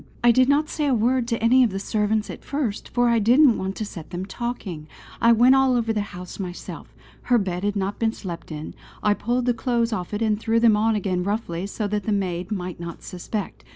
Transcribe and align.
"I 0.23 0.31
did 0.31 0.49
not 0.49 0.67
say 0.67 0.87
a 0.87 0.95
word 0.95 1.27
to 1.27 1.43
any 1.43 1.63
of 1.63 1.69
the 1.69 1.77
servants 1.77 2.31
at 2.31 2.43
first, 2.43 2.89
for 2.89 3.07
I 3.07 3.19
didn't 3.19 3.59
want 3.59 3.75
to 3.75 3.85
set 3.85 4.09
them 4.09 4.25
talking. 4.25 4.87
I 5.21 5.31
went 5.31 5.53
all 5.53 5.75
over 5.75 5.93
the 5.93 6.01
house 6.01 6.39
myself. 6.39 6.95
Her 7.21 7.37
bed 7.37 7.63
had 7.63 7.75
not 7.75 7.99
been 7.99 8.11
slept 8.11 8.51
in; 8.51 8.73
I 9.03 9.13
pulled 9.13 9.45
the 9.45 9.53
clothes 9.53 9.93
off 9.93 10.11
it 10.11 10.23
and 10.23 10.39
threw 10.39 10.59
them 10.59 10.75
on 10.75 10.95
again 10.95 11.21
roughly 11.23 11.67
so 11.67 11.87
that 11.87 12.05
the 12.05 12.11
maid 12.11 12.51
might 12.51 12.79
not 12.79 13.03
suspect. 13.03 13.63